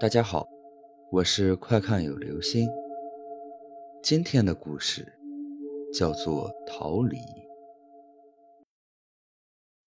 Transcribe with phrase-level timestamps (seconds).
[0.00, 0.48] 大家好，
[1.12, 2.70] 我是快看有流星。
[4.02, 5.06] 今天的故事
[5.92, 7.18] 叫做逃离。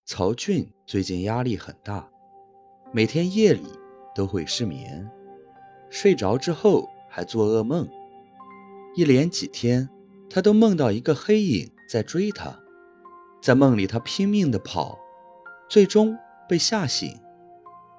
[0.06, 2.08] 曹俊最近压力很大，
[2.92, 3.66] 每天夜里
[4.14, 5.10] 都会失眠，
[5.90, 7.88] 睡着之后还做噩梦。
[8.94, 9.90] 一连几天，
[10.30, 12.56] 他都梦到一个黑影在追他，
[13.42, 14.96] 在梦里他拼命的跑，
[15.68, 16.16] 最终
[16.48, 17.20] 被吓醒。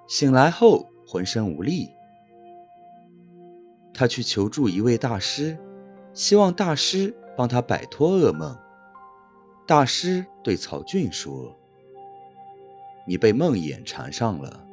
[0.08, 1.90] 醒来后浑身无力，
[3.96, 5.58] 他去求助一位大师，
[6.14, 8.56] 希望大师帮他摆脱噩梦。
[9.66, 11.58] 大师对曹俊说
[13.08, 14.68] ：“你被梦魇缠上了，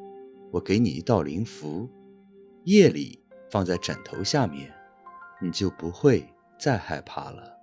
[0.50, 1.88] 我给你一道灵符，
[2.64, 4.70] 夜里放在枕头下面，
[5.40, 6.28] 你就不会
[6.58, 7.56] 再害怕了。”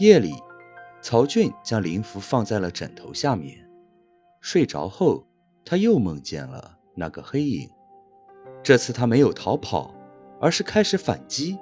[0.00, 0.32] 夜里，
[1.02, 3.68] 曹俊将灵符放在了枕头下面，
[4.40, 5.26] 睡着后。
[5.64, 7.70] 他又梦见了那个黑影，
[8.62, 9.92] 这次他没有逃跑，
[10.40, 11.58] 而是开始反击，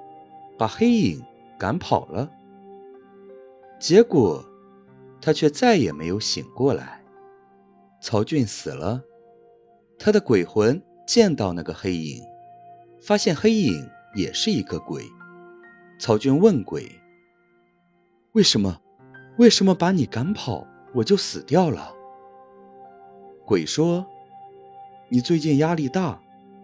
[0.58, 1.25] 把黑影
[1.58, 2.30] 赶跑了。
[3.78, 4.44] 结果，
[5.20, 7.02] 他却再也没有醒过来。
[8.02, 9.02] 曹俊死了，
[9.98, 12.22] 他的鬼魂见到那个黑影，
[13.00, 15.05] 发现黑影也是一个鬼。
[15.98, 16.91] 曹俊问鬼
[18.32, 18.80] ：“为什么？
[19.38, 21.94] 为什么把你赶跑，我就死掉了？”
[23.47, 24.06] 鬼说
[25.08, 26.20] ：“你最近压力大，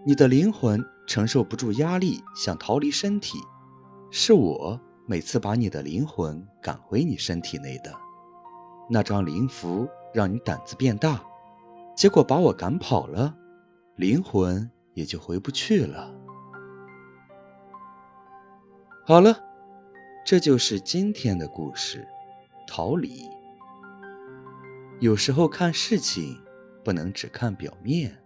[0.08, 3.40] 你的灵魂承受不住压力，想逃离身体。
[4.08, 7.92] 是我每次把你的灵魂赶回你身体内的。
[8.88, 11.20] 那张灵符让你胆子变大，
[11.96, 13.36] 结果把我赶跑了，
[13.96, 16.14] 灵魂也就回不去了。”
[19.04, 19.36] 好了，
[20.24, 22.06] 这就是今天的故事。
[22.68, 23.28] 逃离。
[25.00, 26.40] 有时候看事情。
[26.84, 28.16] 不能只看表面。